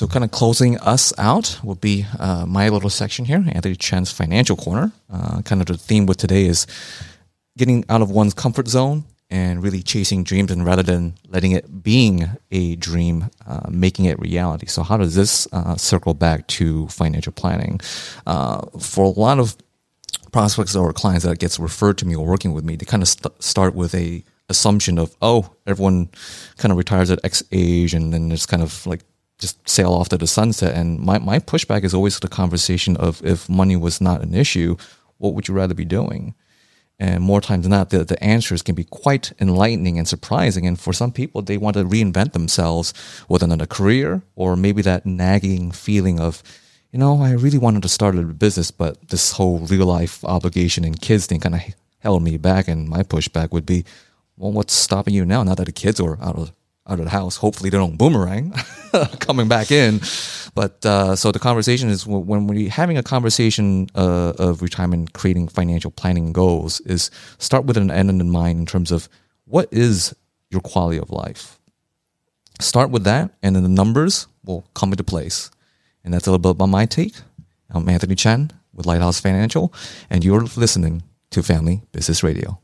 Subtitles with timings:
[0.00, 4.10] So, kind of closing us out will be uh, my little section here, Anthony Chen's
[4.10, 4.92] Financial Corner.
[5.12, 6.66] Uh, kind of the theme with today is
[7.58, 11.82] getting out of one's comfort zone and really chasing dreams and rather than letting it
[11.82, 16.88] being a dream uh, making it reality so how does this uh, circle back to
[16.88, 17.78] financial planning
[18.26, 19.54] uh, for a lot of
[20.32, 23.08] prospects or clients that gets referred to me or working with me they kind of
[23.08, 26.08] st- start with a assumption of oh everyone
[26.56, 29.02] kind of retires at x age and then it's kind of like
[29.40, 33.24] just sail off to the sunset and my, my pushback is always the conversation of
[33.24, 34.76] if money was not an issue
[35.18, 36.34] what would you rather be doing
[37.00, 40.66] and more times than not, the, the answers can be quite enlightening and surprising.
[40.66, 42.92] And for some people, they want to reinvent themselves
[43.26, 46.42] with another career or maybe that nagging feeling of,
[46.92, 50.84] you know, I really wanted to start a business, but this whole real life obligation
[50.84, 51.62] and kids thing kind of
[52.00, 52.68] held me back.
[52.68, 53.86] And my pushback would be,
[54.36, 55.42] well, what's stopping you now?
[55.42, 56.52] Now that the kids are out of
[56.86, 57.36] out of the house.
[57.36, 58.52] Hopefully, they don't boomerang
[59.20, 60.00] coming back in.
[60.54, 65.48] But uh, so the conversation is when we're having a conversation uh, of retirement, creating
[65.48, 69.08] financial planning goals, is start with an end in mind in terms of
[69.44, 70.14] what is
[70.50, 71.58] your quality of life.
[72.60, 75.50] Start with that, and then the numbers will come into place.
[76.04, 77.14] And that's a little bit about my take.
[77.70, 79.72] I'm Anthony Chen with Lighthouse Financial,
[80.08, 82.60] and you're listening to Family Business Radio.